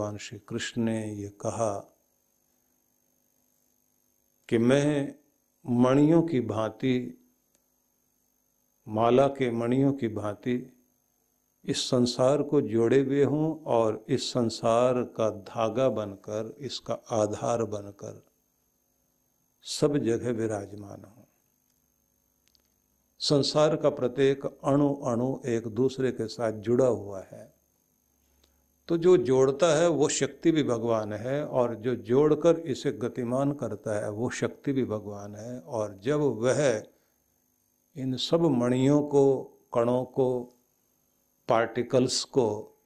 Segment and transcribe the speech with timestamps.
[0.00, 1.72] भगवान श्री कृष्ण ने ये कहा
[4.48, 5.14] कि मैं
[5.66, 7.18] मणियों की भांति,
[8.88, 10.72] माला के मणियों की भांति
[11.64, 18.22] इस संसार को जोड़े हुए हूँ और इस संसार का धागा बनकर, इसका आधार बनकर
[19.62, 21.26] सब जगह विराजमान हूँ।
[23.20, 27.59] संसार का प्रत्येक अणु अणु एक दूसरे के साथ जुड़ा हुआ है।
[28.88, 34.04] तो जो जोड़ता है, वो शक्ति भी भगवान है और जो जोड़कर इसे गतिमान करता
[34.04, 36.86] है, वो शक्ति भी भगवान है। और जब वह
[37.96, 39.42] इन सब मणियों को,
[39.74, 40.42] कणों को
[41.48, 42.76] पार्टिकल्स को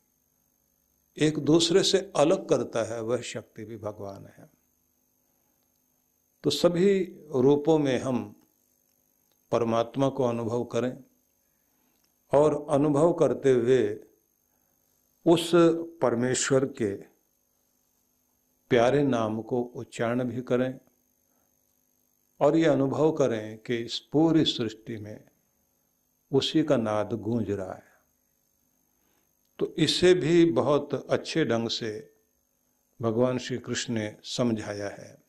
[1.19, 4.51] एक दूसरे से अलग करता है, वह शक्ति भी भगवान है।
[6.45, 8.37] तो सभी रूपों में हम
[9.53, 11.05] परमात्मा को अनुभव करें
[12.33, 14.01] और अनुभव करते हुए
[15.27, 15.51] उस
[16.03, 16.95] परमेश्वर के
[18.71, 20.81] प्यारे नाम को उच्चारण भी करें
[22.41, 25.25] और ये अनुभव करें कि इस पूरी सृष्टि में
[26.33, 27.93] उसी का नाद गूंज रहा है।
[29.59, 32.15] तो इसे भी बहुत अच्छे ढंग से
[33.03, 35.23] भगवान श्री कृष्ण ने समझाया है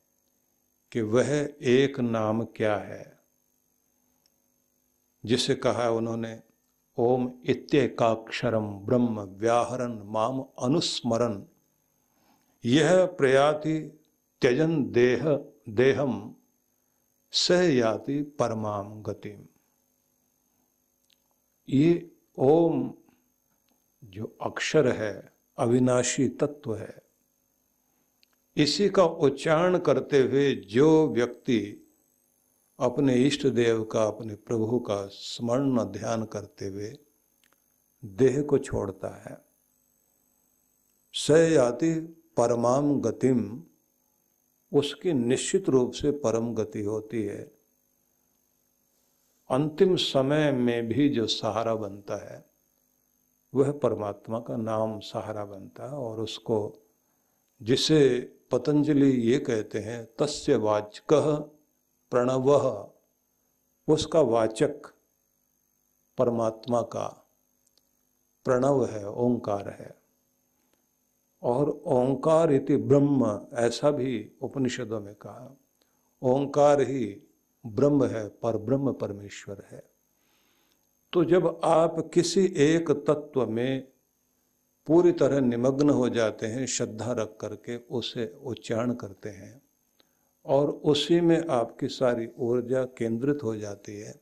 [0.91, 1.29] कि वह
[1.61, 3.19] एक नाम क्या है,
[5.25, 6.41] जिसे कहा उन्होंने
[6.97, 11.41] ओम इत्येकाक्षरम ब्रह्म व्याहरण माम अनुस्मरण
[12.63, 13.79] यह प्रयाति
[14.41, 15.23] त्यजन देह
[15.69, 16.35] देहम
[17.33, 19.45] सह याति परमाम गतिम।
[21.67, 22.93] ये ओम
[24.03, 25.13] जो अक्षर है,
[25.57, 27.01] अविनाशी तत्व है,
[28.57, 31.84] इसी का उच्चारण करते हुए जो व्यक्ति
[32.79, 36.94] अपने इष्ट देव का, अपने प्रभु का स्मरण ध्यान करते हुए
[38.05, 39.45] देह को छोड़ता है।
[41.13, 42.00] स याति
[42.38, 43.63] परमाम गतिम
[44.73, 47.51] उसकी निश्चित रूप से परम गति होती है।
[49.50, 52.45] अंतिम समय में भी जो सहारा बनता है,
[53.55, 56.77] वह परमात्मा का नाम सहारा बनता है और उसको
[57.61, 58.19] जिसे
[58.51, 61.51] पतंजलि ये कहते हैं, तस्य वाचक
[62.11, 62.51] प्रणव,
[63.88, 64.81] उसका वाचक
[66.17, 67.27] परमात्मा का
[68.45, 69.95] प्रणव है, ओंकार है।
[71.44, 75.57] और ओंकार इति ब्रह्म, ऐसा भी उपनिषदों में कहा,
[76.21, 77.27] ओंकार ही
[77.65, 79.83] ब्रह्म है पर ब्रह्म परमेश्वर है।
[81.13, 83.88] तो जब आप किसी एक तत्व में
[84.88, 89.64] पूरी तरह निमग्न हो जाते हैं, श्रद्धा रख करके उसे उच्चारण करते हैं
[90.45, 94.16] और उसी में आपकी सारी ऊर्जा केंद्रित हो जाती है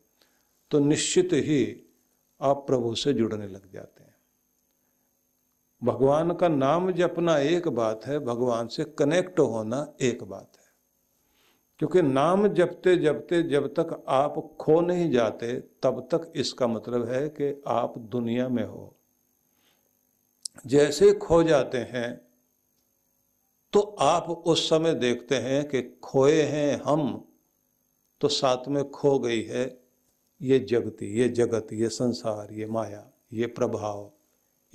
[0.71, 1.91] तो निश्चित ही
[2.41, 4.15] आप प्रभु से जुड़ने लग जाते हैं।
[5.83, 10.63] भगवान का नाम जपना एक बात है, भगवान से कनेक्ट होना एक बात है।
[11.79, 15.53] क्योंकि नाम जपते जपते जब तक आप खो नहीं जाते,
[15.83, 18.95] तब तक इसका मतलब है कि आप दुनिया में हो।
[20.65, 22.21] जैसे खो जाते हैं
[23.73, 27.27] तो आप उस समय देखते हैं कि खोए हैं हम
[28.21, 29.79] तो साथ में खो गई है
[30.41, 34.11] ये जगती, ये जगत, ये संसार, ये माया, ये प्रभाव,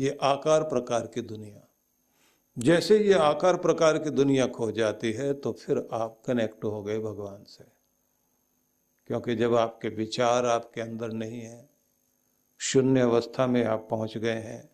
[0.01, 1.69] ये आकार प्रकार की दुनिया।
[2.59, 6.99] जैसे ये आकार प्रकार की दुनिया खो जाती है तो फिर आप कनेक्ट हो गए
[6.99, 7.65] भगवान से।
[9.07, 11.69] क्योंकि जब आपके विचार आपके अंदर नहीं है,
[12.59, 14.71] शून्य अवस्था में आप पहुँच गए हैं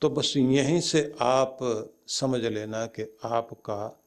[0.00, 1.58] तो बस यहीं से आप
[2.06, 4.02] समझ लेना कि आपका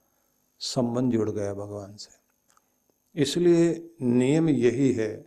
[0.59, 2.19] संबंध जुड़ गया भगवान से।
[3.21, 5.25] इसलिए नियम यही है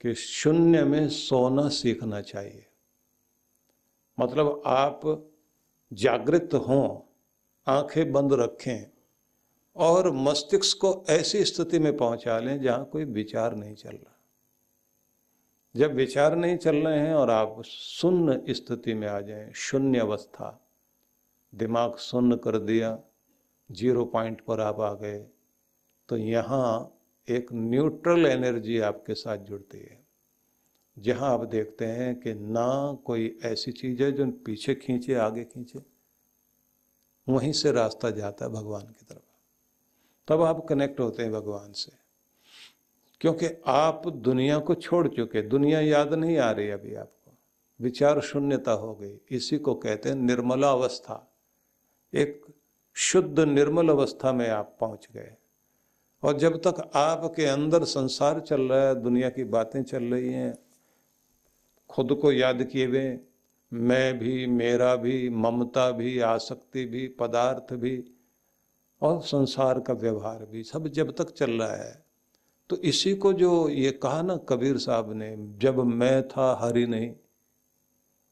[0.00, 2.66] कि शून्य में सोना सीखना चाहिए।
[4.20, 5.30] मतलब आप
[5.92, 7.00] जागृत हों,
[7.66, 8.90] आँखें बंद रखें
[9.76, 14.16] और मस्तिष्क को ऐसी स्थिति में पहुँचा लें जहाँ कोई विचार नहीं चल रहा।
[15.76, 20.59] जब विचार नहीं चल रहे हैं और आप शून्य स्थिति में आ जाएँ, शून्य अवस्था
[21.54, 23.00] दिमाग सुन्न कर दिया,
[23.72, 25.26] ज़ीरो पॉइंट पर आप आ गए।
[26.08, 26.96] तो यहाँ
[27.28, 30.06] एक न्यूट्रल एनर्जी आपके साथ जुड़ती है।
[30.98, 35.80] जहाँ आप देखते हैं कि ना कोई ऐसी चीज़ है जो पीछे खींचे, आगे खींचे।
[37.28, 39.36] वहीं से रास्ता जाता है भगवान की तरफ़।
[40.28, 41.92] तब आप कनेक्ट होते हैं भगवान से।
[43.20, 47.32] क्योंकि आप दुनिया को छोड़ चुके, दुनिया याद नहीं आ रही अभी आपको।
[47.80, 51.29] विचार शून्यता हो गई। इसी को कहते हैं निर्मला अवस्था
[52.14, 52.46] एक
[52.96, 55.34] शुद्ध निर्मल अवस्था में आप पहुँच गए।
[56.22, 60.54] और जब तक आपके अंदर संसार चल रहा है, दुनिया की बातें चल रही हैं,
[61.90, 63.18] खुद को याद किए हुए,
[63.72, 68.04] मैं भी, मेरा भी, ममता भी, आसक्ति भी, पदार्थ भी,
[69.02, 72.10] और संसार का व्यवहार भी, सब जब तक चल रहा है
[72.70, 77.12] तो इसी को जो ये कहा ना कबीर साहब ने, जब मैं था हरि नहीं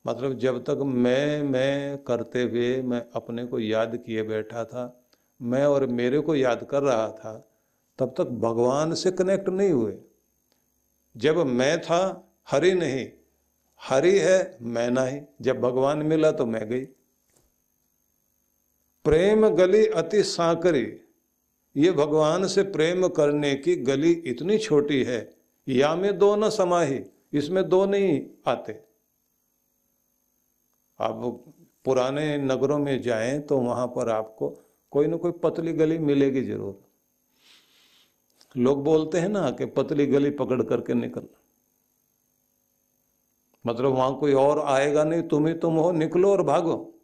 [0.06, 5.04] मतलब जब तक मैं मैं करते हुए मैं अपने को याद किए बैठा था,
[5.42, 7.48] मैं और मेरे को याद कर रहा था,
[7.98, 9.98] तब तक भगवान से कनेक्ट नहीं हुए।
[11.16, 13.10] जब मैं था, हरि नहीं।
[13.82, 16.84] हरि है, मैं नहीं। जब भगवान मिला तो मैं गई।
[19.04, 21.00] प्रेम गली अति सांकरी।
[21.76, 25.34] ये भगवान से प्रेम करने की गली इतनी छोटी है,
[25.68, 27.00] या में दो न समाही,
[27.32, 28.87] इसमें दो नहीं आते।
[31.00, 31.20] आप
[31.84, 34.48] पुराने नगरों में जाएँ तो वहाँ पर आपको
[34.92, 36.78] कोई ना कोई पतली गली मिलेगी ज़रूर।
[38.54, 41.26] लोग बोलते हैं ना कि पतली गली पकड़ करके निकल।
[43.64, 46.94] मतलब वहाँ कोई और आएगा नहीं, तुम ही तुम हो, निकलो और भागो।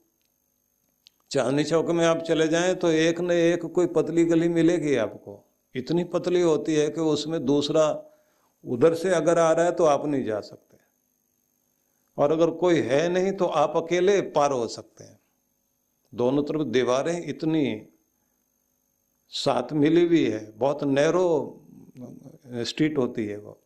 [1.30, 5.42] चांदनी चौक में आप चले जाएँ तो एक न एक कोई पतली गली मिलेगी आपको।
[5.74, 7.86] इतनी पतली होती है कि उसमें दूसरा
[8.64, 10.73] उधर से अगर आ रहा है तो आप नहीं जा सकते।
[12.18, 15.18] और अगर कोई है नहीं तो आप अकेले पार हो सकते हैं।
[16.12, 17.86] दोनों तरफ़ दीवारें इतनी
[19.32, 21.60] साथ मिली हुई है, बहुत नैरो
[22.62, 23.58] स्ट्रीट होती है वो।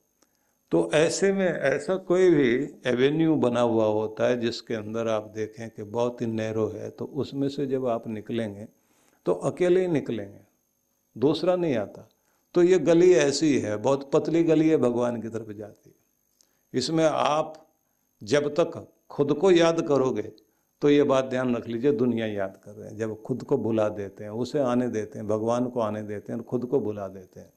[0.73, 2.49] तो ऐसे में ऐसा कोई भी
[2.87, 7.05] एवेन्यू बना हुआ होता है जिसके अंदर आप देखें कि बहुत ही नैरो है तो
[7.05, 8.67] उसमें से जब आप निकलेंगे
[9.27, 10.41] तो अकेले ही निकलेंगे,
[11.17, 12.09] दूसरा नहीं आता।
[12.55, 17.05] तो ये गली ऐसी है, बहुत पतली गली है भगवान की तरफ़ जाती। है इसमें
[17.05, 17.65] आप
[18.23, 20.23] जब तक खुद को याद करोगे
[20.83, 23.89] तो ये बात ध्यान रख लीजिए, दुनिया याद कर रहे हैं। जब खुद को भुला
[23.89, 27.41] देते हैं, उसे आने देते हैं, भगवान को आने देते हैं, खुद को भुला देते
[27.41, 27.53] हैं।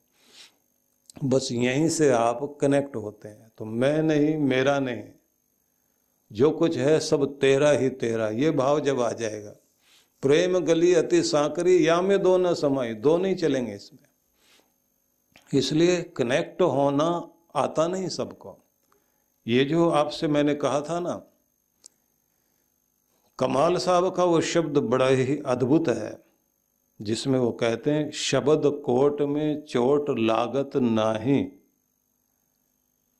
[1.23, 5.03] बस यहीं से आप कनेक्ट होते हैं। तो मैं नहीं, मेरा नहीं,
[6.31, 9.53] जो कुछ है सब तेरा ही तेरा। ये भाव जब आ जाएगा,
[10.23, 13.99] प्रेम गली अति सांकरी या में दो न समाई, दो नहीं चलेंगे इसमें।
[15.59, 18.57] इसलिए कनेक्ट होना आता नहीं सबको।
[19.47, 21.21] ये जो आपसे मैंने कहा था ना,
[23.39, 26.17] कमाल साहब का वो शब्द बड़ा ही अद्भुत है,
[27.01, 31.51] जिसमें वो कहते हैं, शब्द कोट में चोट लागत नाही।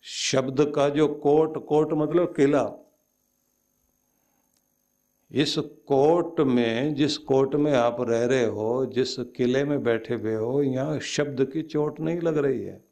[0.04, 2.70] शब्द का जो कोट कोट मतलब किला।
[5.32, 10.36] इस कोट में, जिस कोट में आप रह रहे हो, जिस किले में बैठे हुए
[10.36, 12.91] हो, यहाँ शब्द की चोट नहीं लग रही है।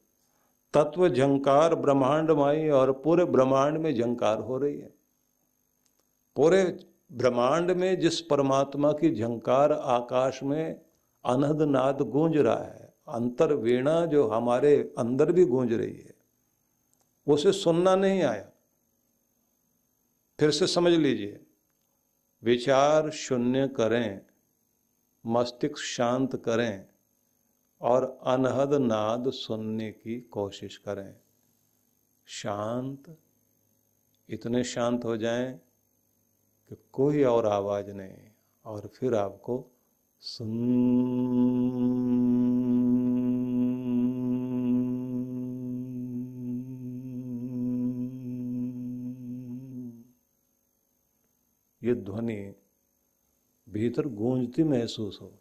[0.74, 4.94] तत्व झंकार ब्रह्मांड माई और पूरे ब्रह्मांड में झंकार हो रही है।
[6.36, 6.64] पूरे
[7.12, 10.82] ब्रह्मांड में जिस परमात्मा की झंकार आकाश में
[11.26, 16.14] अनहद नाद गूंज रहा है, अंतर वीणा जो हमारे अंदर भी गूंज रही है,
[17.28, 18.50] उसे सुनना नहीं आया।
[20.40, 21.40] फिर से समझ लीजिए,
[22.44, 24.22] विचार शून्य करें,
[25.26, 26.89] मस्तिष्क शांत करें
[27.82, 31.16] और अनहद नाद सुनने की कोशिश करें।
[32.26, 33.18] शांत,
[34.30, 35.60] इतने शांत हो जाएँ
[36.70, 38.18] कि कोई और आवाज़ नहीं
[38.66, 39.66] और फिर आपको
[40.22, 40.50] सुन
[51.84, 52.54] ये ध्वनि
[53.70, 55.34] भीतर गूंजती महसूस हो।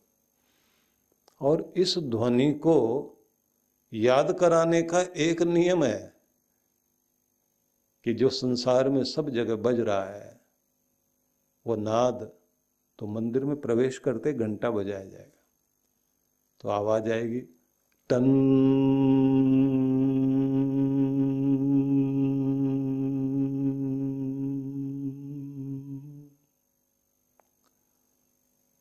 [1.41, 2.77] और इस ध्वनि को
[3.93, 6.17] याद कराने का एक नियम है
[8.05, 10.41] कि जो संसार में सब जगह बज रहा है,
[11.67, 12.33] वो नाद
[12.99, 15.45] तो मंदिर में प्रवेश करते घंटा बजाया जाएगा।
[16.61, 17.41] तो आवाज़ आएगी,
[18.09, 18.25] टन।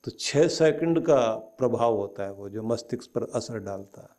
[0.07, 4.09] तो छह सेकंड का प्रभाव होता है वो जो मस्तिष्क पर असर डालता है।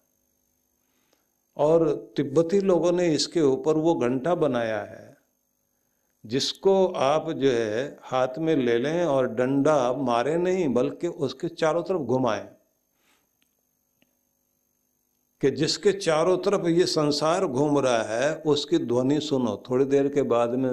[1.57, 5.17] और तिब्बती लोगों ने इसके ऊपर वो घंटा बनाया है,
[6.27, 11.83] जिसको आप जो है हाथ में ले लें और डंडा मारे नहीं, बल्कि उसके चारों
[11.83, 12.49] तरफ़ घुमाएँ।
[15.41, 20.23] कि जिसके चारों तरफ़ ये संसार घूम रहा है, उसकी ध्वनि सुनो। थोड़ी देर के
[20.23, 20.71] बाद में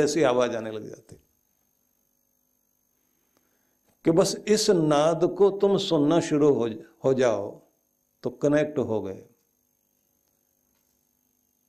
[0.00, 1.16] ऐसी आवाज़ आने लग जाती।
[4.04, 6.68] कि बस इस नाद को तुम सुनना शुरू हो
[7.04, 7.62] हो जाओ
[8.22, 9.22] तो कनेक्ट हो गए।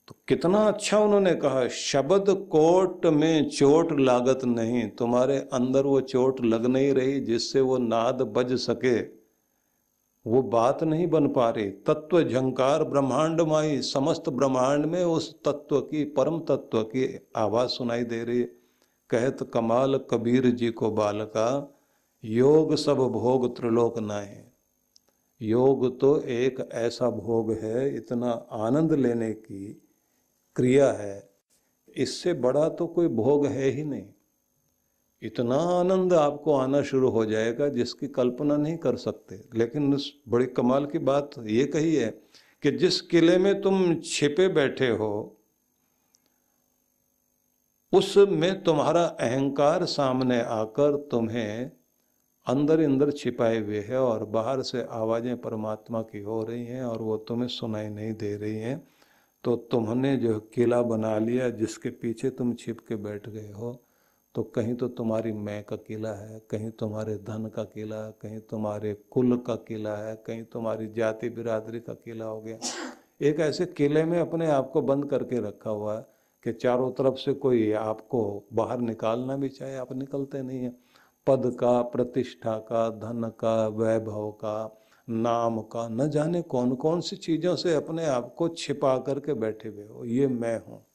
[0.08, 6.42] तो कितना अच्छा उन्होंने कहा, शब्द कोट में चोट लागत नहीं, तुम्हारे अंदर वो चोट
[6.42, 9.21] लग नहीं रही जिससे वो नाद बज सके।
[10.26, 15.80] वो बात नहीं बन पा रही। तत्व झंकार ब्रह्मांड माई समस्त ब्रह्मांड में उस तत्व
[15.82, 18.44] की, परम तत्व की आवाज़ सुनाई दे रही।
[19.10, 21.76] कहत कमाल कबीर जी को बालका,
[22.24, 24.48] योग सब भोग त्रिलोक नाए
[25.42, 29.82] योग तो एक ऐसा भोग है, इतना आनंद लेने की
[30.56, 31.30] क्रिया है।
[31.96, 34.08] इससे बड़ा तो कोई भोग है ही नहीं।
[35.22, 40.46] इतना आनंद आपको आना शुरू हो जाएगा जिसकी कल्पना नहीं कर सकते। लेकिन उस बड़ी
[40.48, 42.10] कमाल की बात ये कही है
[42.64, 45.38] कि जिस किले में तुम छिपे बैठे हो,
[47.94, 51.72] उसमें तुम्हारा अहंकार सामने आकर तुम्हें
[52.48, 57.02] अंदर अंदर छिपाए हुए है और बाहर से आवाज़ें परमात्मा की हो रही हैं और
[57.02, 58.82] वो तुम्हें सुनाई नहीं दे रही हैं।
[59.44, 63.72] तो तुमने जो किला बना लिया जिसके पीछे तुम छिप के बैठ गए हो
[64.36, 68.40] तो कहीं तो तुम्हारी मैं का किला है, कहीं तुम्हारे धन का किला है, कहीं
[68.40, 72.58] तुम्हारे कुल का किला है, कहीं तुम्हारी जाति बिरादरी का किला हो गया।
[73.22, 76.06] एक ऐसे किले में अपने आप को बंद करके रखा हुआ है
[76.44, 80.76] कि चारों तरफ़ से कोई आपको बाहर निकालना भी चाहे, आप निकलते नहीं है।
[81.28, 84.78] पद का, प्रतिष्ठा का, धन का, वैभव का,
[85.10, 89.70] नाम का, न जाने कौन कौन सी चीज़ों से अपने आप को छिपा करके बैठे
[89.70, 90.86] हुए हो। ये मैं हूँ।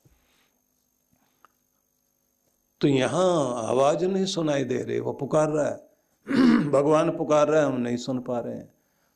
[2.80, 5.86] तो यहाँ आवाज़ नहीं सुनाई दे रही, वो पुकार रहा है।
[6.70, 8.74] भगवान पुकार रहा है, हम नहीं सुन पा रहे हैं।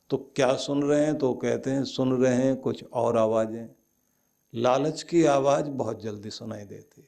[0.09, 1.17] तो क्या सुन रहे हैं?
[1.17, 3.69] तो कहते हैं, सुन रहे हैं कुछ और आवाज़ें।
[4.55, 7.07] लालच की आवाज़ बहुत जल्दी सुनाई देती है।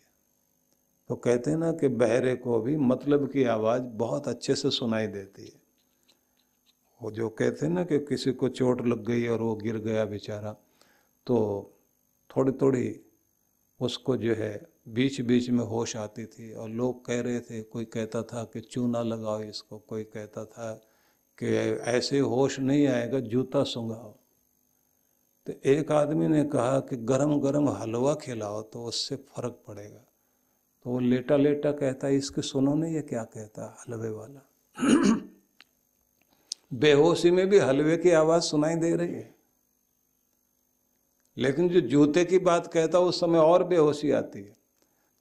[1.08, 5.08] तो कहते हैं ना कि बहरे को भी मतलब की आवाज़ बहुत अच्छे से सुनाई
[5.08, 5.64] देती है।
[7.04, 10.06] वो जो कहते हैं ना कि किसी को चोट लग गई और वो गिर गया
[10.06, 10.52] बेचारा
[11.26, 11.70] तो
[12.38, 13.00] थोड़ी थोड़ी
[13.82, 17.86] उसको जो है बीच बीच में होश आती थी और लोग कह रहे थे, कोई
[17.86, 20.74] कहता था कि चूना लगाओ इसको, कोई कहता था
[21.38, 21.46] कि
[21.92, 24.16] ऐसे होश नहीं आएगा, जूता सुंगाओ
[25.48, 30.06] तो एक आदमी ने कहा कि गरम गरम हलवा खिलाओ तो उससे फ़र्क पड़ेगा।
[30.84, 34.50] तो वो लेटा लेटा कहता है इसके सुनो नहीं ये क्या कहता, हलवे वाला।
[36.74, 39.36] बेहोशी में भी हलवे की आवाज़ सुनाई दे रही है।
[41.38, 44.63] लेकिन जो जूते की बात कहता, उस समय और बेहोशी आती है।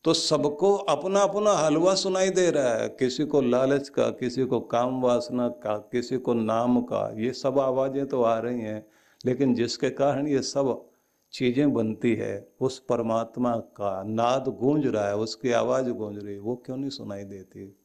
[0.04, 4.60] तो सबको अपना अपना हलवा सुनाई दे रहा है। किसी को लालच का, किसी को
[4.60, 8.86] काम वासना का, किसी को नाम का, ये सब आवाज़ें तो आ रही हैं,
[9.26, 10.88] लेकिन जिसके कारण ये सब
[11.32, 16.40] चीज़ें बनती है, उस परमात्मा का नाद गूंज रहा है, उसकी आवाज़ गूंज रही है,
[16.40, 17.76] वो क्यों नहीं सुनाई देती?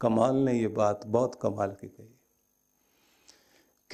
[0.00, 2.20] कमाल ने ये बात, बहुत कमाल की कही।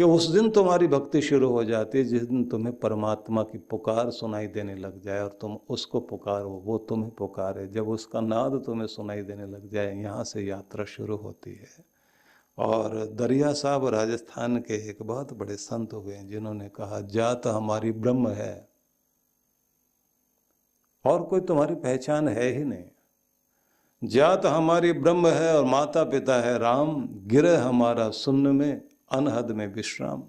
[0.00, 4.10] कि उस दिन तुम्हारी भक्ति शुरू हो जाती है, जिस दिन तुम्हें परमात्मा की पुकार
[4.10, 8.86] सुनाई देने लग जाए और तुम उसको पुकारो वो तुम्हें पुकारे जब उसका नाद तुम्हें
[8.86, 11.84] सुनाई देने लग जाए, यहाँ से यात्रा शुरू होती है।
[12.58, 18.28] और दरिया साहब राजस्थान के एक बहुत बड़े संत हुए जिन्होंने कहा, जात हमारी ब्रह्म
[18.30, 18.68] है,
[21.04, 26.58] और कोई तुम्हारी पहचान है ही नहीं। जात हमारी ब्रह्म है और माता पिता है,
[26.58, 30.22] राम गिरे हमारा सुन्न में अनहद में विश्राम।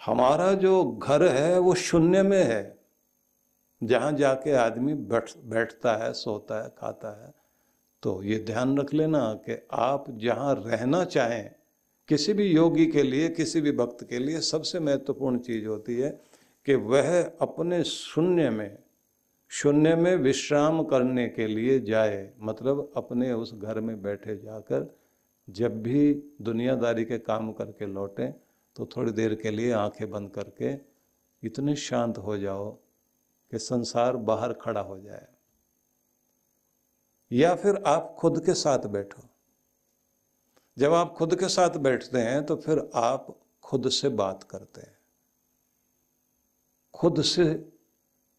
[0.00, 2.78] हमारा जो घर है, वो शून्य में है।
[3.82, 7.32] जहाँ जाके आदमी बैठ, बैठता है, सोता है, खाता है
[8.02, 11.50] तो ये ध्यान रख लेना कि आप जहाँ रहना चाहें,
[12.08, 16.10] किसी भी योगी के लिए, किसी भी भक्त के लिए, सबसे महत्वपूर्ण चीज़ होती है
[16.66, 18.78] कि वह अपने शून्य में
[19.48, 24.97] शून्य में विश्राम करने के लिए जाए। मतलब अपने उस घर में बैठे जाकर
[25.50, 28.32] जब भी दुनियादारी के काम करके लौटें
[28.76, 30.74] तो थोड़ी देर के लिए आँखें बंद करके
[31.46, 32.72] इतने शांत हो जाओ
[33.50, 35.28] कि संसार बाहर खड़ा हो जाए।
[37.32, 39.22] या फिर आप खुद के साथ बैठो।
[40.78, 44.98] जब आप खुद के साथ बैठते हैं तो फिर आप खुद से बात करते हैं।
[46.94, 47.72] खुद से,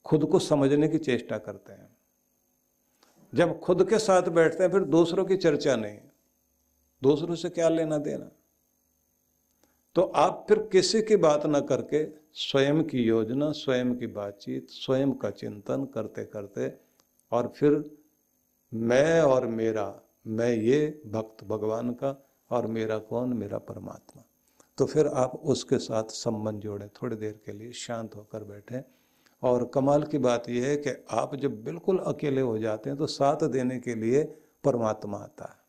[0.06, 1.98] खुद को समझने की चेष्टा करते हैं।
[3.36, 6.00] जब खुद के साथ बैठते हैं, फिर दूसरों की चर्चा नहीं।
[7.04, 8.32] दूसरों से क्या लेना देना?
[9.96, 15.12] तो आप फिर किसी की बात ना करके स्वयं की योजना, स्वयं की बातचीत, स्वयं
[15.12, 16.74] का चिंतन करते करते
[17.32, 17.98] और फिर
[18.74, 23.34] मैं और मेरा, मैं ये भक्त भगवान का और मेरा कौन?
[23.34, 24.24] मेरा परमात्मा।
[24.78, 29.00] तो फिर आप उसके साथ संबंध जोड़े, थोड़ी देर के लिए शांत होकर बैठे।
[29.44, 33.08] और कमाल की बात यह है कि आप जब बिल्कुल अकेले हो जाते हैं तो
[33.08, 34.24] साथ देने के लिए
[34.64, 35.60] परमात्मा आता है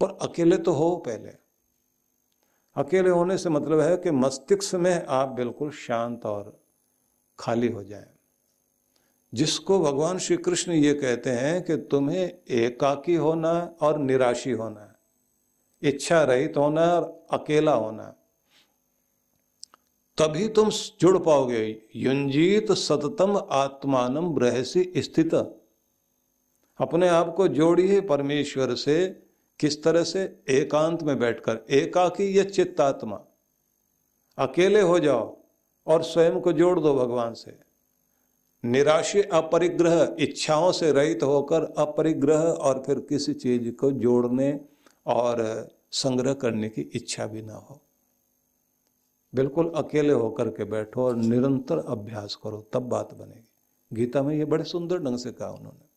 [0.00, 1.30] पर अकेले तो हो पहले।
[2.76, 6.60] अकेले होने से मतलब है कि मस्तिष्क में आप बिल्कुल शांत और
[7.38, 8.06] खाली हो जाए।
[9.34, 14.94] जिसको भगवान श्री कृष्ण ये कहते हैं कि तुम्हें एकाकी होना और निराशी होना,
[15.82, 18.14] इच्छा रहित होना और अकेला होना,
[20.18, 20.70] तभी तुम
[21.00, 25.34] जुड़ पाओगे। युंजीत सततम आत्मानम रहसी स्थित।
[26.78, 29.27] अपने आप को जोड़िए परमेश्वर से।
[29.58, 30.42] किस तरह से?
[30.48, 33.20] एकांत में बैठकर। एकाकी या चित्तात्मा।
[34.38, 35.36] अकेले हो जाओ
[35.86, 37.58] और स्वयं को जोड़ दो भगवान से।
[38.64, 44.60] निराशे अपरिग्रह, इच्छाओं से रहित होकर अपरिग्रह और फिर किसी चीज़ को जोड़ने
[45.06, 47.80] और संग्रह करने की इच्छा भी ना हो।
[49.34, 53.48] बिल्कुल अकेले होकर के बैठो और निरंतर अभ्यास करो, तब बात बनेगी।
[53.92, 55.87] गीता में ये बड़े सुंदर ढंग से कहा उन्होंने।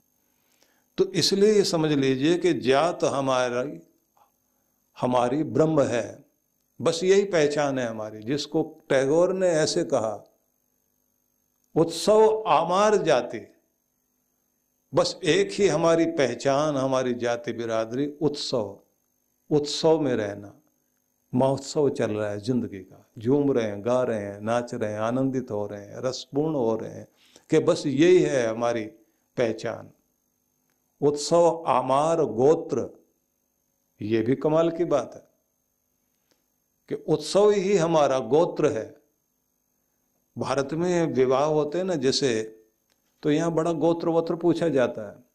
[0.98, 3.80] तो इसलिए ये समझ लीजिए कि जात हमारी
[5.02, 6.26] हमारी ब्रह्म है।
[6.82, 10.24] बस यही पहचान है हमारी। जिसको टैगोर ने ऐसे कहा,
[11.76, 13.48] उत्सव आमार जाति।
[14.94, 18.80] बस एक ही हमारी पहचान, हमारी जाति बिरादरी, उत्सव।
[19.52, 20.54] उत्सव में रहना।
[21.34, 25.00] महोत्सव चल रहा है ज़िंदगी का। झूम रहे हैं, गा रहे हैं, नाच रहे हैं,
[25.00, 27.08] आनंदित हो रहे हैं, रसपूर्ण हो रहे हैं
[27.50, 28.84] कि बस यही है हमारी
[29.38, 29.90] पहचान।
[31.02, 32.90] उत्सव आमार गोत्र।
[34.02, 35.22] ये भी कमाल की बात है
[36.90, 38.86] कि उत्सव ही हमारा गोत्र है।
[40.36, 42.42] भारत में विवाह होते हैं ना जैसे
[43.24, 45.31] तो यहाँ बड़ा गोत्र वोत्र पूछा जाता है।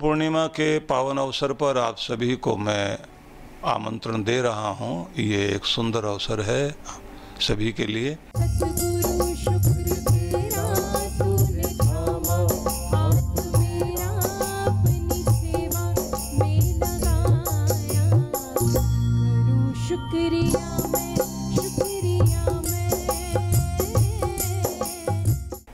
[0.00, 2.98] पूर्णिमा के पावन अवसर पर आप सभी को मैं
[3.64, 6.74] आमंत्रण दे रहा हूँ। ये एक सुंदर अवसर है
[7.40, 8.16] सभी के लिए।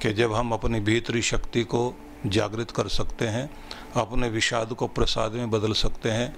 [0.02, 1.94] कि जब हम अपनी भीतरी शक्ति को
[2.26, 3.50] जागृत कर सकते हैं
[3.96, 6.34] अपने विषाद को प्रसाद में बदल सकते हैं,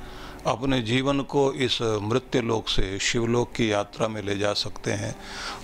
[0.46, 5.14] अपने जीवन को इस मृत्यु लोक से शिवलोक की यात्रा में ले जा सकते हैं।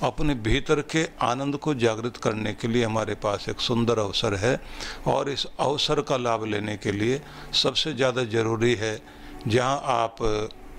[0.03, 4.61] अपने भीतर के आनंद को जागृत करने के लिए हमारे पास एक सुंदर अवसर है
[5.07, 7.21] और इस अवसर का लाभ लेने के लिए
[7.55, 9.01] सबसे ज़्यादा ज़रूरी है,
[9.49, 10.17] जहाँ आप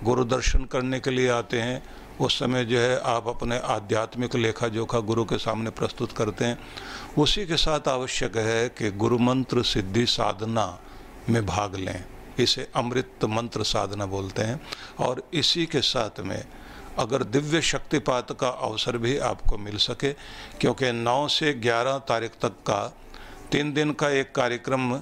[0.03, 1.83] गुरु दर्शन करने के लिए आते हैं,
[2.21, 6.59] उस समय जो है आप अपने आध्यात्मिक लेखा जोखा गुरु के सामने प्रस्तुत करते हैं।
[7.17, 10.65] उसी के साथ आवश्यक है कि गुरु मंत्र सिद्धि साधना
[11.29, 12.05] में भाग लें।
[12.39, 14.61] इसे अमृत मंत्र साधना बोलते हैं।
[14.99, 16.45] और इसी के साथ में
[16.99, 20.13] अगर दिव्य शक्तिपात का अवसर भी आपको मिल सके,
[20.59, 22.97] क्योंकि 9 से 11 तारीख तक का
[23.51, 25.01] तीन दिन का एक कार्यक्रम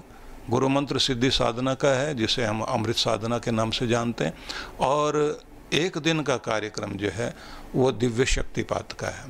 [0.49, 4.33] गुरु मंत्र सिद्धि साधना का है, जिसे हम अमृत साधना के नाम से जानते हैं।
[4.79, 5.41] और
[5.73, 7.35] एक दिन का कार्यक्रम जो है,
[7.75, 9.25] वो दिव्य शक्तिपात का है।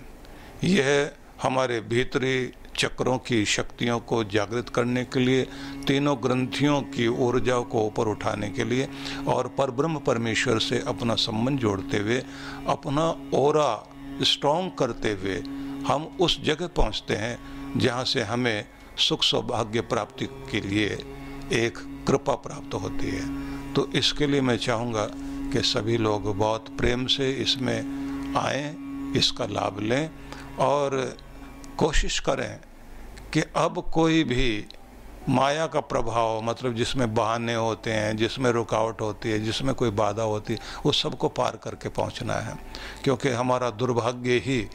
[0.63, 5.43] यह हमारे भीतरी चक्रों की शक्तियों को जागृत करने के लिए,
[5.87, 8.87] तीनों ग्रंथियों की ऊर्जा को ऊपर उठाने के लिए
[9.27, 12.21] और परब्रह्म परमेश्वर से अपना संबंध जोड़ते हुए,
[12.67, 13.71] अपना ओरा
[14.23, 15.41] स्ट्रॉन्ग करते हुए
[15.87, 18.65] हम उस जगह पहुँचते हैं जहाँ से हमें
[18.97, 20.87] सुख सौभाग्य प्राप्ति के लिए
[21.53, 25.05] एक कृपा प्राप्त होती है। तो इसके लिए मैं चाहूँगा
[25.53, 28.75] कि सभी लोग बहुत प्रेम से इसमें आए,
[29.17, 30.09] इसका लाभ लें
[30.59, 30.95] और
[31.77, 32.59] कोशिश करें
[33.33, 34.65] कि अब कोई भी
[35.29, 40.23] माया का प्रभाव मतलब जिसमें बहाने होते हैं, जिसमें रुकावट होती है, जिसमें कोई बाधा
[40.23, 42.57] होती है, उस सबको पार करके पहुँचना है।
[43.03, 44.69] क्योंकि हमारा दुर्भाग्य ही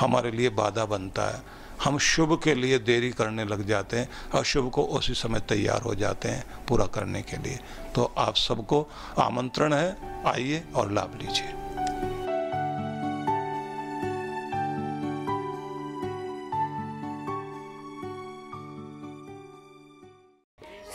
[0.00, 1.42] हमारे लिए बाधा बनता है।
[1.84, 5.94] हम शुभ के लिए देरी करने लग जाते हैं अशुभ को उसी समय तैयार हो
[5.94, 7.60] जाते हैं पूरा करने के लिए।
[7.94, 8.88] तो आप सबको
[9.18, 11.63] आमंत्रण है, आइए और लाभ लीजिए।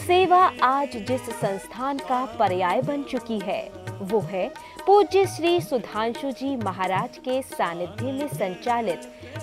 [0.10, 3.60] सेवा आज जिस संस्थान का पर्याय बन चुकी है,
[4.02, 4.48] वो है
[4.86, 9.02] पूज्य श्री सुधांशु जी महाराज के सानिध्य में संचालित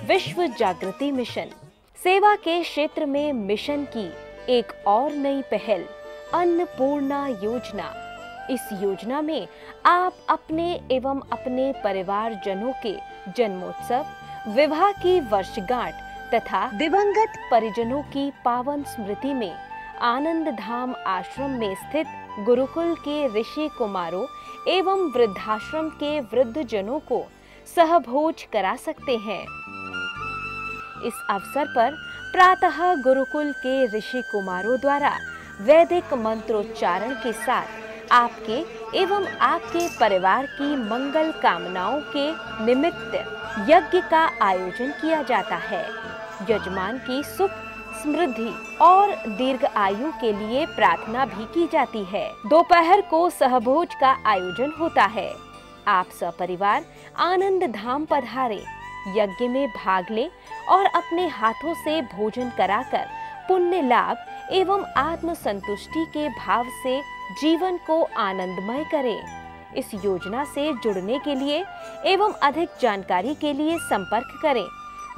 [0.09, 1.51] विश्व जागृति मिशन।
[1.99, 4.07] सेवा के क्षेत्र में मिशन की
[4.53, 5.85] एक और नई पहल,
[6.35, 7.87] अन्नपूर्णा योजना।
[8.51, 9.47] इस योजना में
[9.87, 12.97] आप अपने एवं अपने परिवार जनों के
[13.37, 14.07] जन्मोत्सव,
[14.49, 15.95] विवाह की वर्षगांठ
[16.35, 19.66] तथा दिवंगत परिजनों की पावन स्मृति में
[20.03, 22.07] आनंद धाम आश्रम में स्थित
[22.45, 24.27] गुरुकुल के ऋषि कुमारों
[24.69, 27.25] एवं वृद्धाश्रम के वृद्ध जनों को
[27.77, 29.41] सहभोज करा सकते हैं।
[31.05, 31.97] इस अवसर पर
[32.33, 35.17] प्रातः गुरुकुल के ऋषि कुमारों द्वारा
[35.61, 38.65] वैदिक मंत्रोच्चारण के साथ आपके
[38.99, 42.31] एवं आपके परिवार की मंगल कामनाओं के
[42.65, 43.15] निमित्त
[43.71, 45.85] यज्ञ का आयोजन किया जाता है।
[46.51, 47.51] यजमान की सुख
[48.03, 48.51] समृद्धि
[48.83, 54.73] और दीर्घ आयु के लिए प्रार्थना भी की जाती है। दोपहर को सहभोज का आयोजन
[54.81, 55.31] होता है।
[55.89, 56.85] आप सपरिवार
[57.17, 58.63] आनंद धाम पधारे
[59.17, 60.29] यज्ञ में भाग ले
[60.69, 63.07] और अपने हाथों से भोजन कराकर
[63.49, 67.01] पुण्य लाभ एवं आत्म संतुष्टि के भाव से
[67.41, 71.65] जीवन को आनंदमय करें। इस योजना से जुड़ने के लिए
[72.07, 74.67] एवं अधिक जानकारी के लिए संपर्क करें।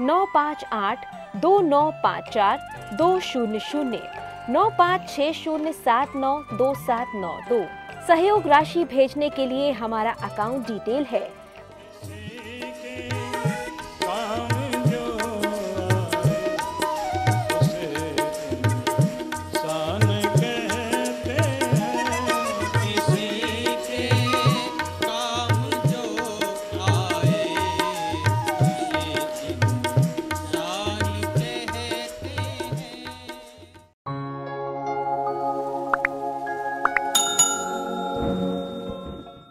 [0.01, 2.61] नौ पाँच आठ दो नौ पाँच चार
[2.95, 4.03] दो शून्य शून्य
[4.51, 7.64] नौ पाँच छः शून्य सात नौ दो सात नौ दो।
[8.07, 11.38] सहयोग राशि भेजने के लिए हमारा अकाउंट डिटेल है।